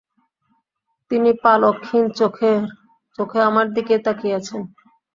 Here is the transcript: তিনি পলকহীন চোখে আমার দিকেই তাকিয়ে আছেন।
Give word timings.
তিনি 1.11 1.29
পলকহীন 1.43 2.05
চোখে 3.17 3.39
আমার 3.49 3.65
দিকেই 3.75 4.01
তাকিয়ে 4.05 4.37
আছেন। 4.39 4.61